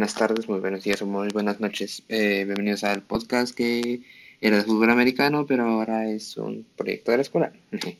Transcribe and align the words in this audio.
buenas 0.00 0.14
tardes, 0.14 0.48
muy 0.48 0.60
buenos 0.60 0.82
días 0.82 1.02
o 1.02 1.06
muy 1.06 1.28
buenas 1.28 1.60
noches. 1.60 2.02
Eh, 2.08 2.44
bienvenidos 2.46 2.84
al 2.84 3.02
podcast 3.02 3.54
que 3.54 4.00
era 4.40 4.56
de 4.56 4.62
fútbol 4.62 4.88
americano, 4.88 5.44
pero 5.44 5.64
ahora 5.64 6.08
es 6.08 6.38
un 6.38 6.64
proyecto 6.74 7.10
de 7.10 7.18
la 7.18 7.22
escuela. 7.22 7.52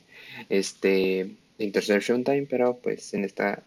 Este, 0.49 1.29
Interception 1.59 2.25
Time, 2.25 2.47
pero 2.49 2.79
pues 2.79 3.13
en 3.13 3.25
esta, 3.25 3.63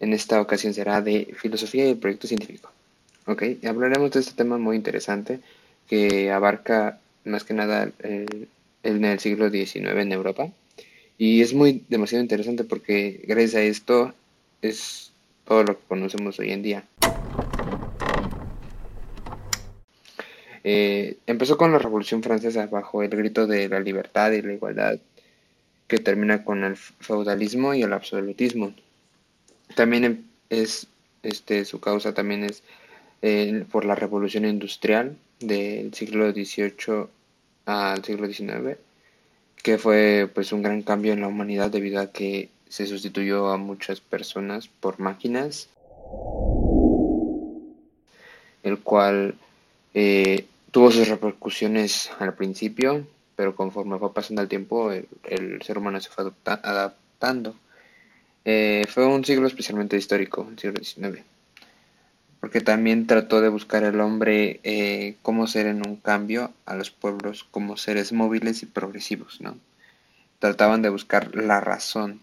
en 0.00 0.12
esta 0.12 0.40
ocasión 0.40 0.74
será 0.74 1.00
de 1.00 1.32
filosofía 1.38 1.88
y 1.88 1.94
proyecto 1.94 2.26
científico. 2.26 2.72
Ok, 3.26 3.44
hablaremos 3.68 4.10
de 4.10 4.18
este 4.18 4.34
tema 4.34 4.58
muy 4.58 4.74
interesante 4.74 5.38
que 5.86 6.32
abarca 6.32 6.98
más 7.24 7.44
que 7.44 7.54
nada 7.54 7.88
el, 8.00 8.48
en 8.82 9.04
el 9.04 9.20
siglo 9.20 9.48
XIX 9.48 9.76
en 9.76 10.10
Europa. 10.10 10.50
Y 11.18 11.40
es 11.40 11.54
muy 11.54 11.84
demasiado 11.88 12.20
interesante 12.24 12.64
porque 12.64 13.20
gracias 13.28 13.54
a 13.54 13.62
esto 13.62 14.12
es 14.60 15.11
todo 15.46 15.64
lo 15.64 15.78
que 15.78 15.84
conocemos 15.88 16.38
hoy 16.38 16.52
en 16.52 16.62
día. 16.62 16.84
Eh, 20.64 21.16
empezó 21.26 21.56
con 21.56 21.72
la 21.72 21.78
Revolución 21.78 22.22
Francesa 22.22 22.66
bajo 22.66 23.02
el 23.02 23.10
grito 23.10 23.46
de 23.46 23.68
la 23.68 23.80
libertad 23.80 24.30
y 24.32 24.42
la 24.42 24.52
igualdad 24.52 24.98
que 25.88 25.98
termina 25.98 26.44
con 26.44 26.64
el 26.64 26.76
feudalismo 26.76 27.74
y 27.74 27.82
el 27.82 27.92
absolutismo. 27.92 28.72
También 29.74 30.04
em, 30.04 30.22
es 30.50 30.86
este 31.22 31.64
su 31.64 31.80
causa 31.80 32.14
también 32.14 32.44
es 32.44 32.62
eh, 33.22 33.64
por 33.70 33.84
la 33.84 33.94
revolución 33.94 34.44
industrial 34.44 35.16
del 35.40 35.92
siglo 35.94 36.32
XVIII 36.32 37.06
al 37.66 38.04
siglo 38.04 38.26
XIX, 38.26 38.78
que 39.62 39.78
fue 39.78 40.30
pues 40.32 40.52
un 40.52 40.62
gran 40.62 40.82
cambio 40.82 41.12
en 41.12 41.20
la 41.20 41.28
humanidad 41.28 41.70
debido 41.70 42.00
a 42.00 42.10
que 42.10 42.48
se 42.72 42.86
sustituyó 42.86 43.50
a 43.50 43.58
muchas 43.58 44.00
personas 44.00 44.66
por 44.66 44.98
máquinas, 44.98 45.68
el 48.62 48.78
cual 48.78 49.34
eh, 49.92 50.46
tuvo 50.70 50.90
sus 50.90 51.06
repercusiones 51.06 52.10
al 52.18 52.32
principio, 52.32 53.06
pero 53.36 53.54
conforme 53.54 53.98
fue 53.98 54.14
pasando 54.14 54.40
el 54.40 54.48
tiempo, 54.48 54.90
el, 54.90 55.60
ser 55.60 55.76
humano 55.76 56.00
se 56.00 56.08
fue 56.08 56.32
adaptando. 56.46 57.54
Eh, 58.46 58.86
fue 58.88 59.04
un 59.04 59.22
siglo 59.22 59.46
especialmente 59.46 59.98
histórico, 59.98 60.48
el 60.50 60.58
siglo 60.58 60.82
XIX, 60.82 61.22
porque 62.40 62.62
también 62.62 63.06
trató 63.06 63.42
de 63.42 63.50
buscar 63.50 63.84
el 63.84 64.00
hombre 64.00 64.60
eh, 64.62 65.16
cómo 65.20 65.46
ser 65.46 65.66
en 65.66 65.86
un 65.86 65.96
cambio 65.96 66.54
a 66.64 66.74
los 66.74 66.90
pueblos 66.90 67.44
como 67.44 67.76
seres 67.76 68.14
móviles 68.14 68.62
y 68.62 68.66
progresivos, 68.66 69.42
¿no? 69.42 69.58
Trataban 70.38 70.80
de 70.80 70.88
buscar 70.88 71.36
la 71.36 71.60
razón 71.60 72.22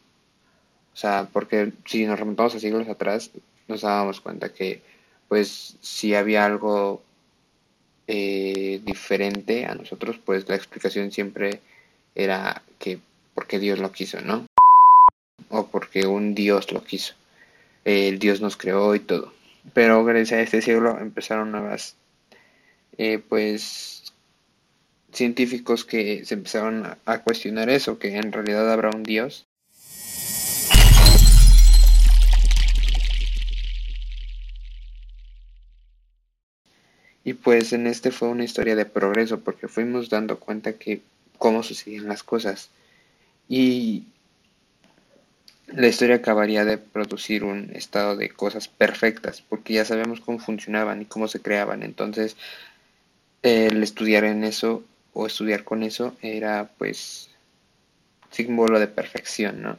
sea, 1.00 1.30
porque 1.31 1.72
si 1.86 2.05
nos 2.05 2.19
remontamos 2.19 2.55
a 2.55 2.59
siglos 2.59 2.88
atrás, 2.89 3.31
nos 3.69 3.81
dábamos 3.81 4.19
cuenta 4.19 4.53
que, 4.53 4.81
pues, 5.30 5.78
si 5.80 6.14
había 6.14 6.45
algo 6.45 7.02
eh, 8.08 8.81
diferente 8.83 9.66
a 9.66 9.75
nosotros, 9.75 10.19
pues 10.25 10.50
la 10.50 10.56
explicación 10.56 11.11
siempre 11.11 11.61
era 12.16 12.64
que 12.80 13.00
porque 13.33 13.59
Dios 13.59 13.80
lo 13.80 13.91
quiso, 13.94 14.19
¿no? 14.22 14.45
O 15.50 15.67
porque 15.67 16.06
un 16.06 16.36
Dios 16.36 16.72
lo 16.73 16.83
quiso. 16.83 17.13
El 17.86 18.19
Dios 18.19 18.41
nos 18.41 18.58
creó 18.58 18.94
y 18.95 19.00
todo. 19.00 19.34
Pero 19.73 20.03
gracias 20.03 20.39
a 20.39 20.41
este 20.41 20.61
siglo 20.61 21.00
empezaron 21.00 21.52
nuevas, 21.52 21.95
eh, 22.97 23.19
pues, 23.19 24.13
científicos 25.13 25.86
que 25.86 26.25
se 26.25 26.34
empezaron 26.34 26.97
a 27.06 27.19
cuestionar 27.19 27.69
eso, 27.69 28.00
que 28.00 28.17
en 28.17 28.31
realidad 28.34 28.72
habrá 28.72 28.89
un 28.89 29.03
Dios 29.03 29.45
Y 37.30 37.35
pues 37.35 37.73
en 37.73 37.85
este 37.85 38.09
fue 38.09 38.29
una 38.29 38.44
historia 38.44 38.75
de 38.75 38.85
progreso 38.85 39.41
porque 39.41 39.67
fuimos 39.67 40.09
dando 40.09 40.40
cuenta 40.40 40.73
que 40.73 41.03
cómo 41.38 41.62
sucedían 41.62 42.07
las 42.07 42.23
cosas. 42.23 42.72
Y 43.47 44.06
la 45.67 45.88
historia 45.88 46.16
acabaría 46.16 46.66
de 46.66 46.79
producir 46.79 47.44
un 47.44 47.69
estado 47.75 48.16
de 48.16 48.31
cosas 48.31 48.67
perfectas 48.67 49.44
porque 49.47 49.75
ya 49.75 49.85
sabemos 49.85 50.22
cómo 50.22 50.40
funcionaban 50.40 51.03
y 51.03 51.06
cómo 51.06 51.28
se 51.28 51.40
creaban. 51.40 51.84
Entonces 51.84 52.35
el 53.44 53.84
estudiar 53.84 54.23
en 54.23 54.44
eso 54.44 54.84
o 55.13 55.28
estudiar 55.28 55.63
con 55.63 55.84
eso 55.84 56.16
era 56.23 56.72
pues 56.79 57.29
símbolo 58.31 58.79
de 58.79 58.88
perfección, 58.88 59.61
¿no? 59.61 59.78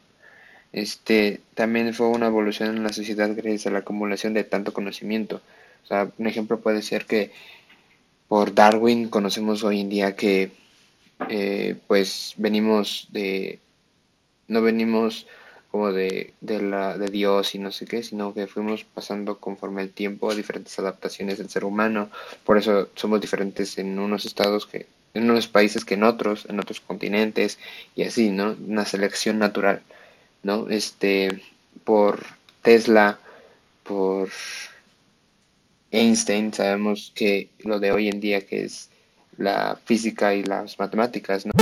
Este 0.73 1.41
también 1.55 1.95
fue 1.95 2.07
una 2.07 2.27
evolución 2.27 2.77
en 2.77 2.85
la 2.85 2.93
sociedad 2.93 3.29
gracias 3.35 3.67
a 3.67 3.71
la 3.71 3.81
acumulación 3.81 4.35
de 4.35 4.45
tanto 4.45 4.73
conocimiento 4.73 5.43
o 5.85 5.87
sea, 5.87 6.11
un 6.19 6.27
ejemplo 6.27 6.61
puede 6.61 6.83
ser 6.83 7.07
que 7.07 7.33
por 8.29 8.55
Darwin 8.55 9.09
conocemos 9.09 9.65
hoy 9.65 9.81
en 9.81 9.89
día 9.89 10.15
que 10.15 10.53
eh, 11.29 11.77
pues 11.87 12.35
venimos 12.37 13.09
de, 13.11 13.59
no 14.49 14.63
venimos 14.63 15.27
como 15.71 15.93
de, 15.93 16.35
de, 16.41 16.63
la, 16.63 16.99
de 16.99 17.09
Dios 17.09 17.55
y 17.55 17.59
no 17.59 17.71
sé 17.71 17.87
qué, 17.87 18.03
sino 18.03 18.35
que 18.35 18.47
fuimos 18.47 18.85
pasando 18.85 19.39
conforme 19.39 19.83
el 19.83 19.91
tiempo 19.91 20.35
diferentes 20.35 20.79
adaptaciones 20.79 21.39
del 21.39 21.49
ser 21.49 21.65
humano. 21.65 22.11
Por 22.45 22.59
eso 22.59 22.89
somos 22.95 23.21
diferentes 23.21 23.79
en 23.79 23.99
unos 23.99 24.25
estados 24.25 24.67
que, 24.67 24.87
en 25.15 25.31
unos 25.31 25.47
países 25.47 25.85
que 25.85 25.95
en 25.95 26.03
otros, 26.03 26.47
en 26.49 26.59
otros 26.59 26.81
continentes 26.81 27.59
y 27.95 28.03
así, 28.03 28.31
¿no? 28.31 28.57
Una 28.67 28.85
selección 28.85 29.39
natural, 29.39 29.83
¿no? 30.43 30.69
Este, 30.69 31.43
por 31.85 32.25
Tesla, 32.63 33.19
por 33.85 34.29
Einstein, 35.91 36.53
sabemos 36.53 37.13
que 37.15 37.49
lo 37.61 37.81
de 37.81 37.93
hoy 37.93 38.09
en 38.09 38.21
día 38.21 38.47
que 38.47 38.65
es 38.65 38.91
la 39.37 39.79
física 39.85 40.35
y 40.35 40.45
las 40.45 40.79
matemáticas, 40.79 41.47
¿no? 41.47 41.53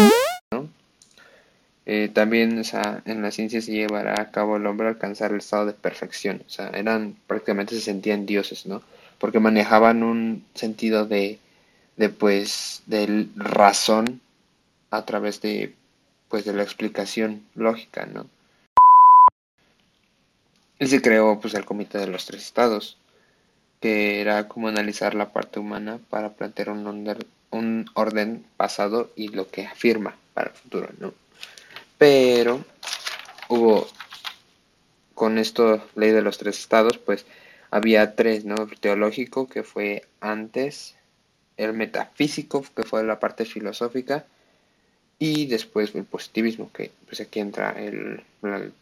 Eh, 1.90 2.10
también 2.12 2.62
en 3.06 3.22
la 3.22 3.30
ciencia 3.30 3.62
se 3.62 3.72
llevará 3.72 4.20
a 4.20 4.30
cabo 4.30 4.58
el 4.58 4.66
hombre 4.66 4.88
alcanzar 4.88 5.30
el 5.30 5.38
estado 5.38 5.64
de 5.64 5.72
perfección, 5.72 6.42
o 6.46 6.50
sea, 6.50 6.68
eran 6.68 7.16
prácticamente 7.26 7.74
se 7.74 7.80
sentían 7.80 8.26
dioses, 8.26 8.66
¿no? 8.66 8.82
Porque 9.18 9.40
manejaban 9.40 10.02
un 10.02 10.44
sentido 10.54 11.06
de, 11.06 11.38
de 11.96 12.10
pues, 12.10 12.82
razón 13.36 14.20
a 14.90 15.06
través 15.06 15.40
de, 15.40 15.74
pues, 16.28 16.44
de 16.44 16.52
la 16.52 16.62
explicación 16.62 17.42
lógica, 17.54 18.04
¿no? 18.04 18.26
Y 20.78 20.86
se 20.88 21.00
creó, 21.00 21.40
pues, 21.40 21.54
el 21.54 21.64
Comité 21.64 21.96
de 21.96 22.08
los 22.08 22.26
Tres 22.26 22.42
Estados, 22.42 22.98
que 23.80 24.20
era 24.20 24.48
como 24.48 24.68
analizar 24.68 25.14
la 25.14 25.30
parte 25.30 25.60
humana 25.60 25.98
para 26.10 26.30
plantear 26.30 26.70
un, 26.70 26.86
un 27.50 27.90
orden 27.94 28.44
pasado 28.56 29.10
y 29.16 29.28
lo 29.28 29.48
que 29.48 29.66
afirma 29.66 30.16
para 30.34 30.50
el 30.50 30.56
futuro, 30.56 30.88
¿no? 30.98 31.14
Pero 31.98 32.64
hubo, 33.48 33.88
con 35.14 35.38
esto, 35.38 35.82
ley 35.96 36.10
de 36.12 36.22
los 36.22 36.38
tres 36.38 36.58
estados, 36.58 36.98
pues 36.98 37.26
había 37.70 38.14
tres, 38.14 38.44
¿no? 38.44 38.54
El 38.56 38.78
teológico, 38.78 39.48
que 39.48 39.62
fue 39.62 40.04
antes, 40.20 40.94
el 41.56 41.72
metafísico, 41.72 42.64
que 42.74 42.84
fue 42.84 43.02
la 43.04 43.18
parte 43.18 43.44
filosófica, 43.44 44.24
y 45.18 45.46
después 45.46 45.94
el 45.94 46.04
positivismo, 46.04 46.70
que 46.72 46.92
pues 47.06 47.20
aquí 47.20 47.40
entra 47.40 47.70
el, 47.72 48.22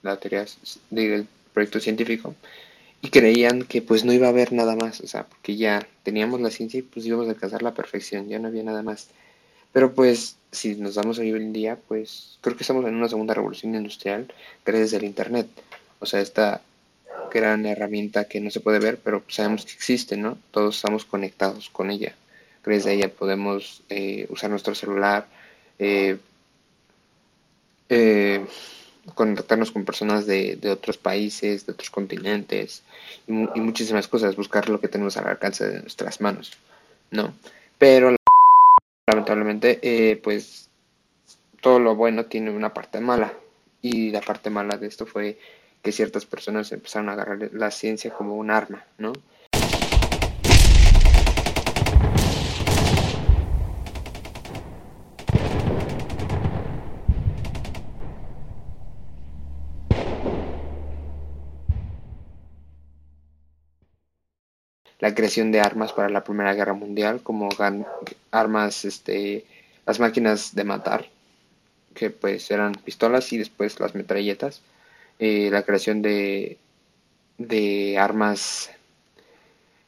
la, 0.02 0.16
teoría 0.18 0.44
del 0.90 1.26
proyecto 1.54 1.80
científico, 1.80 2.34
y 3.06 3.08
creían 3.08 3.62
que 3.62 3.82
pues 3.82 4.04
no 4.04 4.12
iba 4.12 4.26
a 4.26 4.30
haber 4.30 4.52
nada 4.52 4.74
más, 4.74 5.00
o 5.00 5.06
sea, 5.06 5.26
porque 5.26 5.56
ya 5.56 5.86
teníamos 6.02 6.40
la 6.40 6.50
ciencia 6.50 6.80
y 6.80 6.82
pues 6.82 7.06
íbamos 7.06 7.28
a 7.28 7.30
alcanzar 7.30 7.62
la 7.62 7.72
perfección, 7.72 8.28
ya 8.28 8.40
no 8.40 8.48
había 8.48 8.64
nada 8.64 8.82
más. 8.82 9.10
Pero 9.72 9.94
pues 9.94 10.38
si 10.50 10.74
nos 10.74 10.96
damos 10.96 11.20
hoy 11.20 11.30
en 11.30 11.52
día, 11.52 11.78
pues 11.86 12.38
creo 12.40 12.56
que 12.56 12.64
estamos 12.64 12.84
en 12.84 12.96
una 12.96 13.08
segunda 13.08 13.32
revolución 13.32 13.76
industrial 13.76 14.32
gracias 14.64 14.94
al 14.94 15.04
Internet. 15.04 15.46
O 16.00 16.06
sea, 16.06 16.20
esta 16.20 16.62
gran 17.32 17.64
herramienta 17.64 18.24
que 18.24 18.40
no 18.40 18.50
se 18.50 18.58
puede 18.58 18.80
ver, 18.80 18.98
pero 18.98 19.22
sabemos 19.28 19.64
que 19.64 19.74
existe, 19.74 20.16
¿no? 20.16 20.36
Todos 20.50 20.74
estamos 20.74 21.04
conectados 21.04 21.70
con 21.70 21.92
ella. 21.92 22.12
Gracias 22.64 22.86
a 22.86 22.92
ella 22.92 23.08
podemos 23.08 23.82
eh, 23.88 24.26
usar 24.30 24.50
nuestro 24.50 24.74
celular, 24.74 25.28
eh, 25.78 26.18
eh, 27.88 28.44
contactarnos 29.14 29.70
con 29.70 29.84
personas 29.84 30.26
de, 30.26 30.58
otros 30.70 30.98
países, 30.98 31.66
de 31.66 31.72
otros 31.72 31.90
continentes 31.90 32.82
y, 33.26 33.32
muchísimas 33.32 34.08
cosas, 34.08 34.36
buscar 34.36 34.68
lo 34.68 34.80
que 34.80 34.88
tenemos 34.88 35.16
al 35.16 35.28
alcance 35.28 35.66
de 35.66 35.80
nuestras 35.80 36.20
manos, 36.20 36.52
¿no? 37.10 37.34
Pero 37.78 38.16
lamentablemente, 39.06 39.78
eh, 39.82 40.16
pues 40.16 40.68
todo 41.60 41.78
lo 41.78 41.94
bueno 41.94 42.26
tiene 42.26 42.50
una 42.50 42.74
parte 42.74 43.00
mala 43.00 43.32
y 43.82 44.10
la 44.10 44.20
parte 44.20 44.50
mala 44.50 44.76
de 44.76 44.86
esto 44.86 45.06
fue 45.06 45.38
que 45.82 45.92
ciertas 45.92 46.26
personas 46.26 46.72
empezaron 46.72 47.08
a 47.08 47.12
agarrar 47.12 47.50
la 47.52 47.70
ciencia 47.70 48.12
como 48.12 48.34
un 48.34 48.50
arma, 48.50 48.84
¿no? 48.98 49.12
La 65.06 65.14
creación 65.14 65.52
de 65.52 65.60
armas 65.60 65.92
para 65.92 66.08
la 66.08 66.24
Primera 66.24 66.52
Guerra 66.54 66.72
Mundial, 66.72 67.20
como 67.22 67.48
armas, 68.32 68.84
este, 68.84 69.44
las 69.86 70.00
máquinas 70.00 70.56
de 70.56 70.64
matar, 70.64 71.06
que 71.94 72.10
pues 72.10 72.50
eran 72.50 72.72
pistolas 72.72 73.32
y 73.32 73.38
después 73.38 73.78
las 73.78 73.94
metralletas, 73.94 74.62
eh, 75.20 75.48
la 75.52 75.62
creación 75.62 76.02
de, 76.02 76.58
de 77.38 77.96
armas 77.98 78.72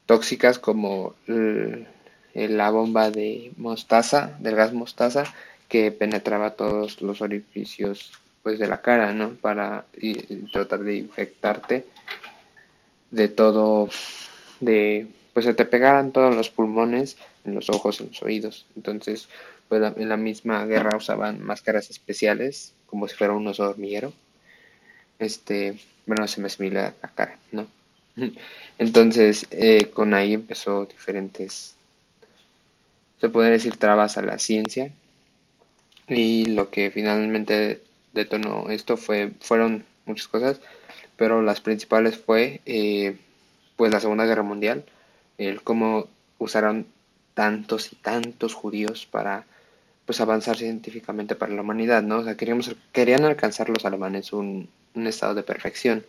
tóxicas 0.06 0.60
como 0.60 1.16
la 1.26 2.70
bomba 2.70 3.10
de 3.10 3.50
mostaza, 3.56 4.36
del 4.38 4.54
gas 4.54 4.72
mostaza, 4.72 5.24
que 5.68 5.90
penetraba 5.90 6.52
todos 6.52 7.02
los 7.02 7.22
orificios 7.22 8.12
pues 8.44 8.60
de 8.60 8.68
la 8.68 8.80
cara, 8.82 9.12
¿no? 9.12 9.30
Para 9.30 9.84
tratar 10.52 10.78
de 10.78 10.94
infectarte 10.94 11.86
de 13.10 13.28
todo, 13.28 13.88
de 14.60 15.06
pues 15.32 15.46
se 15.46 15.54
te 15.54 15.64
pegaran 15.64 16.10
todos 16.10 16.34
los 16.34 16.50
pulmones, 16.50 17.16
en 17.44 17.54
los 17.54 17.70
ojos, 17.70 18.00
en 18.00 18.08
los 18.08 18.22
oídos. 18.22 18.66
Entonces, 18.74 19.28
pues 19.68 19.82
en 19.96 20.08
la 20.08 20.16
misma 20.16 20.64
guerra 20.66 20.96
usaban 20.96 21.42
máscaras 21.42 21.90
especiales, 21.90 22.72
como 22.86 23.06
si 23.06 23.14
fuera 23.14 23.34
un 23.34 23.46
oso 23.46 23.68
hormiguero. 23.68 24.12
Este, 25.18 25.78
bueno, 26.06 26.26
se 26.26 26.40
me 26.40 26.46
asimila 26.46 26.94
la 27.02 27.08
cara, 27.10 27.38
¿no? 27.52 27.66
Entonces, 28.78 29.46
eh, 29.50 29.90
con 29.92 30.14
ahí 30.14 30.34
empezó 30.34 30.86
diferentes, 30.86 31.76
se 33.20 33.28
puede 33.28 33.50
decir, 33.50 33.76
trabas 33.76 34.16
a 34.18 34.22
la 34.22 34.38
ciencia. 34.38 34.90
Y 36.08 36.46
lo 36.46 36.70
que 36.70 36.90
finalmente 36.90 37.82
detonó 38.12 38.70
esto 38.70 38.96
fue, 38.96 39.32
fueron 39.40 39.84
muchas 40.06 40.26
cosas, 40.28 40.60
pero 41.16 41.42
las 41.42 41.60
principales 41.60 42.16
fue 42.16 42.60
eh, 42.64 43.18
pues 43.78 43.92
la 43.92 44.00
Segunda 44.00 44.26
Guerra 44.26 44.42
Mundial, 44.42 44.84
el 45.38 45.62
cómo 45.62 46.08
usaron 46.38 46.86
tantos 47.34 47.92
y 47.92 47.96
tantos 47.96 48.52
judíos 48.52 49.06
para 49.06 49.44
pues 50.04 50.20
avanzar 50.20 50.56
científicamente 50.56 51.36
para 51.36 51.52
la 51.52 51.62
humanidad, 51.62 52.02
¿no? 52.02 52.18
O 52.18 52.24
sea, 52.24 52.36
queríamos, 52.36 52.74
querían 52.90 53.24
alcanzar 53.24 53.68
los 53.68 53.84
alemanes 53.84 54.32
un, 54.32 54.68
un 54.94 55.06
estado 55.06 55.36
de 55.36 55.44
perfección, 55.44 56.04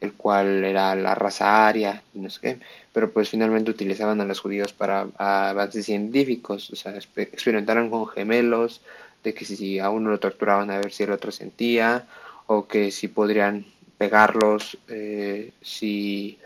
el 0.00 0.14
cual 0.14 0.64
era 0.64 0.96
la 0.96 1.14
raza 1.14 1.68
aria, 1.68 2.02
no 2.14 2.28
sé 2.30 2.40
qué, 2.40 2.58
pero 2.92 3.12
pues 3.12 3.28
finalmente 3.28 3.70
utilizaban 3.70 4.20
a 4.20 4.24
los 4.24 4.40
judíos 4.40 4.72
para 4.72 5.06
avances 5.16 5.86
científicos, 5.86 6.68
o 6.70 6.74
sea, 6.76 6.96
experimentaron 6.96 7.90
con 7.90 8.08
gemelos, 8.08 8.80
de 9.22 9.34
que 9.34 9.44
si 9.44 9.78
a 9.78 9.88
uno 9.88 10.10
lo 10.10 10.18
torturaban 10.18 10.72
a 10.72 10.78
ver 10.78 10.90
si 10.90 11.04
el 11.04 11.12
otro 11.12 11.30
sentía, 11.30 12.06
o 12.48 12.66
que 12.66 12.90
si 12.90 13.06
podrían 13.06 13.66
pegarlos, 13.98 14.78
eh, 14.88 15.52
si 15.62 16.38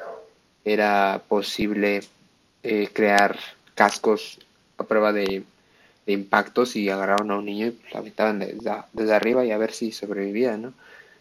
era 0.69 1.23
posible 1.29 2.03
eh, 2.63 2.89
crear 2.93 3.39
cascos 3.75 4.39
a 4.77 4.85
prueba 4.85 5.13
de, 5.13 5.45
impactos 6.07 6.75
y 6.77 6.89
agarraron 6.89 7.31
a 7.31 7.37
un 7.37 7.45
niño 7.45 7.67
y 7.67 7.77
lo 7.93 7.99
aventaban 7.99 8.39
desde, 8.39 9.15
arriba 9.15 9.45
y 9.45 9.51
a 9.51 9.59
ver 9.59 9.73
si 9.73 9.93
sobrevivía, 9.93 10.57
¿no? 10.57 10.73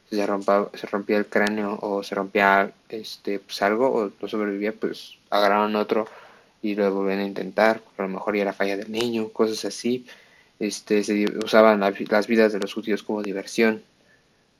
Si 0.09 0.15
se, 0.15 0.25
rompía, 0.25 0.67
se 0.73 0.87
rompía 0.87 1.17
el 1.17 1.25
cráneo 1.25 1.77
o 1.81 2.03
se 2.03 2.15
rompía 2.15 2.71
este, 2.87 3.39
pues 3.39 3.61
algo 3.61 3.89
o 3.89 4.11
no 4.21 4.27
sobrevivía, 4.29 4.71
pues 4.71 5.17
agarraron 5.29 5.75
otro 5.75 6.07
y 6.61 6.75
lo 6.75 6.93
volvían 6.93 7.19
a 7.19 7.25
intentar, 7.25 7.81
a 7.97 8.03
lo 8.03 8.07
mejor 8.07 8.37
ya 8.37 8.43
era 8.43 8.53
falla 8.53 8.77
del 8.77 8.89
niño, 8.89 9.27
cosas 9.29 9.65
así 9.65 10.05
este, 10.59 11.03
se 11.03 11.25
usaban 11.43 11.79
las 11.79 12.27
vidas 12.27 12.53
de 12.53 12.59
los 12.59 12.73
judíos 12.73 13.03
como 13.03 13.23
diversión. 13.23 13.83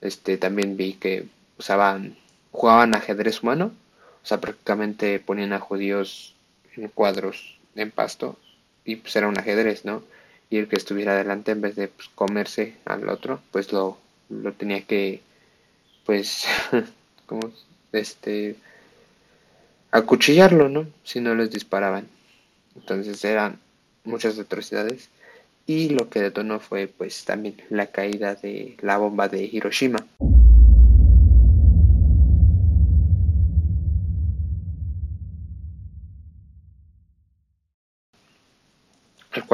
Este, 0.02 0.38
también 0.38 0.78
vi 0.78 0.94
que 0.94 1.26
usaban, 1.58 2.16
jugaban 2.52 2.94
ajedrez 2.94 3.42
humano, 3.42 3.72
o 4.28 4.30
sea, 4.30 4.42
prácticamente 4.42 5.22
ponían 5.22 5.54
a 5.54 5.62
judíos 5.62 6.36
en 6.76 6.90
cuadros 6.90 7.58
en 7.78 7.92
pasto 7.92 8.38
y 8.84 8.98
pues 8.98 9.16
era 9.16 9.30
un 9.30 9.40
ajedrez, 9.40 9.86
¿no? 9.86 10.04
Y 10.50 10.58
el 10.58 10.68
que 10.68 10.76
estuviera 10.76 11.14
adelante 11.14 11.54
en 11.54 11.62
vez 11.62 11.78
de 11.78 11.88
pues, 11.88 12.10
comerse 12.14 12.74
al 12.84 13.08
otro, 13.08 13.40
pues 13.52 13.72
lo, 13.72 13.98
lo 14.28 14.52
tenía 14.52 14.82
que, 14.82 15.22
pues, 16.06 16.46
como, 17.26 17.54
este, 17.94 18.58
acuchillarlo, 19.92 20.68
¿no? 20.68 20.88
Si 21.06 21.22
no 21.22 21.34
les 21.34 21.50
disparaban. 21.50 22.10
Entonces 22.76 23.24
eran 23.24 23.58
muchas 24.04 24.38
atrocidades 24.40 25.08
y 25.66 25.88
lo 25.88 26.10
que 26.10 26.20
detonó 26.20 26.60
fue 26.60 26.88
pues 26.90 27.24
también 27.24 27.56
la 27.70 27.88
caída 27.88 28.36
de 28.36 28.76
la 28.82 28.98
bomba 28.98 29.30
de 29.30 29.46
Hiroshima. 29.46 30.06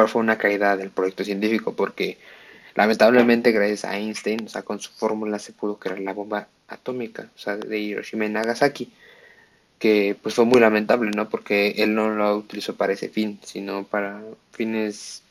Fue 0.08 0.22
una 0.22 0.38
caída 0.38 0.78
del 0.78 0.90
proyecto 0.90 1.24
científico 1.24 1.76
porque 1.76 2.18
lamentablemente 2.76 3.52
gracias 3.52 3.86
a 3.86 3.98
Einstein, 3.98 4.46
o 4.46 4.50
sea, 4.50 4.64
con 4.64 4.80
su 4.80 4.92
fórmula 4.92 5.40
se 5.40 5.54
pudo 5.54 5.78
crear 5.78 6.00
la 6.00 6.14
bomba 6.14 6.48
atómica, 6.68 7.30
o 7.36 7.40
sea, 7.40 7.58
de 7.58 7.80
Hiroshima 7.80 8.26
y 8.26 8.30
Nagasaki, 8.30 8.92
que 9.80 10.16
pues 10.22 10.36
fue 10.36 10.46
muy 10.46 10.60
lamentable, 10.60 11.12
¿no? 11.12 11.30
Porque 11.30 11.76
él 11.78 11.94
no 11.94 12.10
lo 12.10 12.38
utilizó 12.38 12.76
para 12.76 12.94
ese 12.94 13.10
fin, 13.10 13.40
sino 13.44 13.84
para 13.84 14.22
fines 14.52 15.24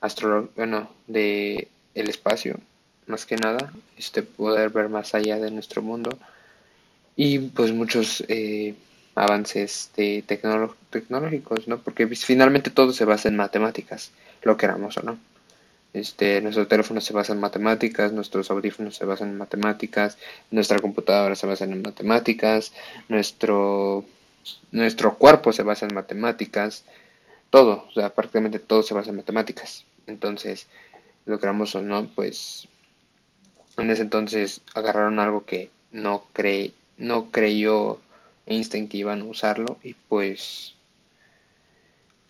astro 0.00 0.50
bueno, 0.56 0.90
de 1.06 1.68
el 1.94 2.08
espacio, 2.08 2.58
más 3.06 3.26
que 3.26 3.36
nada, 3.36 3.72
este 3.96 4.22
poder 4.22 4.70
ver 4.70 4.88
más 4.88 5.14
allá 5.14 5.38
de 5.38 5.50
nuestro 5.50 5.82
mundo 5.82 6.18
y 7.16 7.40
pues 7.40 7.72
muchos 7.72 8.24
eh, 8.28 8.74
avances 9.18 9.90
de 9.96 10.22
tecnológicos, 10.26 11.68
¿no? 11.68 11.78
Porque 11.78 12.06
pues, 12.06 12.24
finalmente 12.24 12.70
todo 12.70 12.92
se 12.92 13.04
basa 13.04 13.28
en 13.28 13.36
matemáticas, 13.36 14.12
lo 14.42 14.56
queramos 14.56 14.96
o 14.98 15.02
no. 15.02 15.18
Este, 15.94 16.40
nuestro 16.42 16.66
teléfono 16.66 17.00
se 17.00 17.12
basa 17.12 17.32
en 17.32 17.40
matemáticas, 17.40 18.12
nuestros 18.12 18.50
audífonos 18.50 18.94
se 18.96 19.04
basan 19.04 19.30
en 19.30 19.38
matemáticas, 19.38 20.18
nuestra 20.50 20.78
computadora 20.78 21.34
se 21.34 21.46
basa 21.46 21.64
en 21.64 21.82
matemáticas, 21.82 22.72
nuestro, 23.08 24.04
nuestro 24.70 25.14
cuerpo 25.16 25.52
se 25.52 25.62
basa 25.62 25.86
en 25.86 25.94
matemáticas, 25.94 26.84
todo, 27.50 27.86
o 27.88 27.92
sea, 27.92 28.10
prácticamente 28.10 28.58
todo 28.58 28.82
se 28.82 28.94
basa 28.94 29.10
en 29.10 29.16
matemáticas. 29.16 29.84
Entonces, 30.06 30.66
lo 31.24 31.40
creamos 31.40 31.74
o 31.74 31.82
no, 31.82 32.06
pues 32.14 32.68
en 33.78 33.90
ese 33.90 34.02
entonces 34.02 34.60
agarraron 34.74 35.18
algo 35.18 35.44
que 35.44 35.70
no 35.92 36.24
cre 36.32 36.72
no 36.98 37.30
creyó 37.30 38.00
Einstein 38.48 38.88
que 38.88 38.98
iban 38.98 39.22
a 39.22 39.24
usarlo 39.24 39.78
y 39.82 39.94
pues 39.94 40.74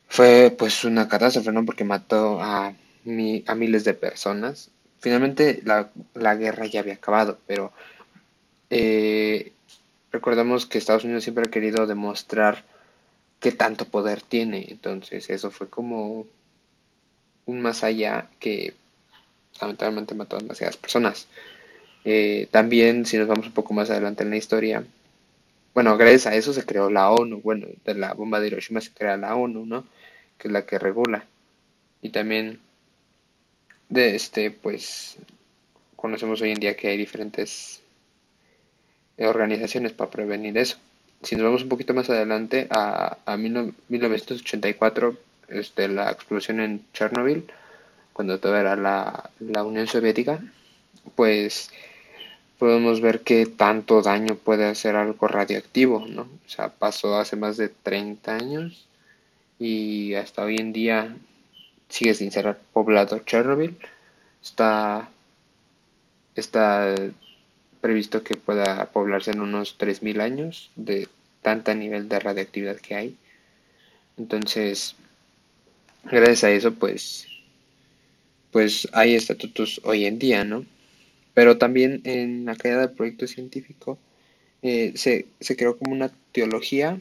fue 0.08 0.54
pues 0.56 0.84
una 0.84 1.08
catástrofe, 1.08 1.52
¿no? 1.52 1.64
Porque 1.64 1.84
mató 1.84 2.40
a, 2.40 2.74
mi, 3.04 3.44
a 3.46 3.54
miles 3.54 3.84
de 3.84 3.94
personas. 3.94 4.70
Finalmente 5.00 5.60
la, 5.64 5.90
la 6.14 6.34
guerra 6.34 6.66
ya 6.66 6.80
había 6.80 6.94
acabado, 6.94 7.38
pero 7.46 7.72
eh, 8.70 9.52
recordemos 10.10 10.66
que 10.66 10.78
Estados 10.78 11.04
Unidos 11.04 11.24
siempre 11.24 11.44
ha 11.46 11.50
querido 11.50 11.86
demostrar 11.86 12.64
qué 13.40 13.52
tanto 13.52 13.84
poder 13.86 14.22
tiene. 14.22 14.66
Entonces 14.68 15.30
eso 15.30 15.50
fue 15.50 15.68
como 15.68 16.26
un 17.46 17.60
más 17.60 17.84
allá 17.84 18.28
que 18.40 18.74
lamentablemente 19.60 20.14
mató 20.14 20.36
a 20.36 20.40
demasiadas 20.40 20.76
personas. 20.76 21.26
Eh, 22.04 22.48
también, 22.50 23.06
si 23.06 23.18
nos 23.18 23.28
vamos 23.28 23.46
un 23.46 23.52
poco 23.52 23.74
más 23.74 23.90
adelante 23.90 24.22
en 24.22 24.30
la 24.30 24.36
historia, 24.36 24.84
bueno, 25.78 25.96
gracias 25.96 26.26
a 26.26 26.34
eso 26.34 26.52
se 26.52 26.64
creó 26.66 26.90
la 26.90 27.10
ONU. 27.10 27.40
Bueno, 27.40 27.68
de 27.84 27.94
la 27.94 28.14
bomba 28.14 28.40
de 28.40 28.48
Hiroshima 28.48 28.80
se 28.80 28.92
crea 28.92 29.16
la 29.16 29.34
ONU, 29.36 29.64
¿no? 29.64 29.86
Que 30.36 30.48
es 30.48 30.52
la 30.52 30.66
que 30.66 30.78
regula. 30.78 31.24
Y 32.02 32.10
también, 32.10 32.60
de 33.88 34.16
este, 34.16 34.50
pues, 34.50 35.18
conocemos 35.96 36.40
hoy 36.42 36.52
en 36.52 36.60
día 36.60 36.76
que 36.76 36.88
hay 36.88 36.96
diferentes 36.96 37.80
organizaciones 39.18 39.92
para 39.92 40.10
prevenir 40.10 40.56
eso 40.58 40.78
si 41.22 41.36
nos 41.36 41.44
vamos 41.44 41.62
un 41.62 41.68
poquito 41.68 41.94
más 41.94 42.08
adelante, 42.10 42.66
a, 42.70 43.18
a 43.26 43.36
1984, 43.36 45.16
este, 45.48 45.88
la 45.88 46.10
explosión 46.10 46.60
en 46.60 46.84
Chernobyl, 46.92 47.44
cuando 48.12 48.38
todo 48.38 48.56
era 48.56 48.76
la, 48.76 49.30
la 49.40 49.64
Unión 49.64 49.86
Soviética, 49.86 50.40
pues 51.16 51.70
podemos 52.58 53.00
ver 53.00 53.20
que 53.20 53.46
tanto 53.46 54.02
daño 54.02 54.34
puede 54.34 54.66
hacer 54.66 54.96
algo 54.96 55.28
radioactivo, 55.28 56.06
¿no? 56.06 56.22
O 56.22 56.48
sea, 56.48 56.70
pasó 56.70 57.16
hace 57.16 57.36
más 57.36 57.56
de 57.56 57.68
30 57.68 58.34
años 58.34 58.86
y 59.58 60.14
hasta 60.14 60.42
hoy 60.42 60.56
en 60.56 60.72
día 60.72 61.16
sigue 61.88 62.14
sin 62.14 62.32
ser 62.32 62.58
poblado 62.72 63.20
Chernobyl. 63.20 63.76
Está, 64.42 65.08
está 66.34 66.94
previsto 67.80 68.24
que 68.24 68.36
pueda 68.36 68.90
poblarse 68.92 69.30
en 69.30 69.40
unos 69.40 69.78
3.000 69.78 70.20
años 70.20 70.70
de 70.74 71.08
tanta 71.42 71.74
nivel 71.74 72.08
de 72.08 72.18
radiactividad 72.18 72.76
que 72.76 72.94
hay. 72.96 73.16
Entonces, 74.16 74.96
gracias 76.04 76.44
a 76.44 76.50
eso, 76.50 76.74
pues, 76.74 77.28
pues 78.50 78.88
hay 78.92 79.14
estatutos 79.14 79.80
hoy 79.84 80.06
en 80.06 80.18
día, 80.18 80.44
¿no? 80.44 80.64
Pero 81.38 81.56
también 81.56 82.00
en 82.02 82.46
la 82.46 82.56
caída 82.56 82.80
del 82.80 82.96
proyecto 82.96 83.28
científico 83.28 83.96
eh, 84.62 84.94
se, 84.96 85.26
se 85.38 85.54
creó 85.54 85.78
como 85.78 85.92
una 85.92 86.10
teología 86.32 87.00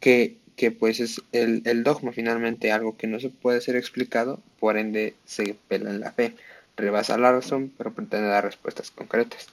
que, 0.00 0.38
que 0.56 0.70
pues 0.70 1.00
es 1.00 1.20
el, 1.32 1.60
el, 1.66 1.84
dogma 1.84 2.12
finalmente, 2.12 2.72
algo 2.72 2.96
que 2.96 3.06
no 3.06 3.20
se 3.20 3.28
puede 3.28 3.60
ser 3.60 3.76
explicado, 3.76 4.40
por 4.58 4.78
ende 4.78 5.12
se 5.26 5.54
pela 5.68 5.90
en 5.90 6.00
la 6.00 6.12
fe, 6.12 6.32
rebasa 6.78 7.18
la 7.18 7.30
razón, 7.30 7.70
pero 7.76 7.92
pretende 7.92 8.28
dar 8.28 8.44
respuestas 8.44 8.90
concretas. 8.90 9.48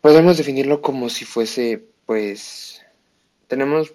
Podemos 0.00 0.36
definirlo 0.36 0.80
como 0.80 1.08
si 1.08 1.24
fuese, 1.24 1.82
pues, 2.06 2.82
tenemos 3.48 3.90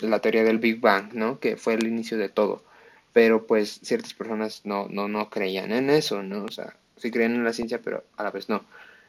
la 0.00 0.18
teoría 0.18 0.42
del 0.42 0.58
Big 0.58 0.80
Bang, 0.80 1.12
¿no? 1.12 1.38
Que 1.38 1.56
fue 1.56 1.74
el 1.74 1.86
inicio 1.86 2.18
de 2.18 2.28
todo, 2.28 2.64
pero 3.12 3.46
pues 3.46 3.78
ciertas 3.84 4.14
personas 4.14 4.62
no, 4.64 4.88
no, 4.88 5.06
no 5.06 5.30
creían 5.30 5.70
en 5.70 5.90
eso, 5.90 6.24
¿no? 6.24 6.42
O 6.42 6.50
sea, 6.50 6.74
sí 6.96 7.10
creían 7.10 7.34
en 7.34 7.44
la 7.44 7.52
ciencia, 7.52 7.80
pero 7.82 8.04
a 8.16 8.22
la 8.22 8.30
vez 8.30 8.48
no. 8.48 8.64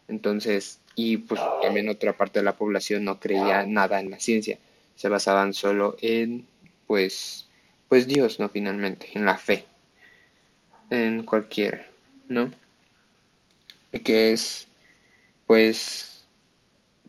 Entonces, 0.07 0.79
y 0.95 1.17
pues 1.17 1.41
también 1.61 1.89
otra 1.89 2.13
parte 2.13 2.39
de 2.39 2.45
la 2.45 2.55
población 2.55 3.03
no 3.03 3.19
creía 3.19 3.65
nada 3.65 3.99
en 3.99 4.11
la 4.11 4.19
ciencia, 4.19 4.59
se 4.95 5.09
basaban 5.09 5.53
solo 5.53 5.97
en, 6.01 6.45
pues, 6.87 7.47
pues 7.89 8.07
Dios, 8.07 8.39
¿no? 8.39 8.49
Finalmente, 8.49 9.09
en 9.13 9.25
la 9.25 9.37
fe, 9.37 9.65
en 10.89 11.23
cualquier, 11.23 11.87
¿no? 12.27 12.51
Y 13.91 13.99
que 13.99 14.31
es, 14.31 14.67
pues, 15.47 16.25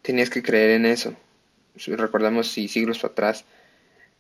tenías 0.02 0.30
que 0.30 0.42
creer 0.42 0.70
en 0.70 0.86
eso. 0.86 1.14
Recordamos 1.86 2.48
si 2.48 2.68
siglos 2.68 3.04
atrás, 3.04 3.44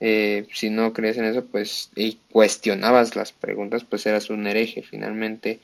eh, 0.00 0.46
si 0.52 0.68
no 0.68 0.92
crees 0.92 1.16
en 1.16 1.24
eso, 1.24 1.46
pues, 1.46 1.90
y 1.96 2.18
cuestionabas 2.30 3.16
las 3.16 3.32
preguntas, 3.32 3.84
pues 3.84 4.04
eras 4.04 4.28
un 4.28 4.46
hereje. 4.46 4.82
Finalmente, 4.82 5.60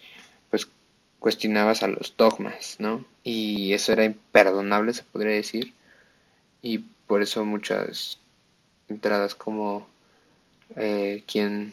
cuestionabas 1.23 1.85
a 1.85 1.87
los 1.87 2.17
dogmas, 2.17 2.77
¿no? 2.81 3.05
Y 3.23 3.73
eso 3.75 3.93
era 3.93 4.05
imperdonable, 4.05 4.93
se 4.93 5.05
podría 5.05 5.37
decir. 5.37 5.73
Y 6.63 6.79
por 7.07 7.23
eso 7.23 7.45
muchas 7.45 8.19
entradas 8.89 9.37
como 9.37 9.87
eh, 10.77 11.23
quien 11.27 11.73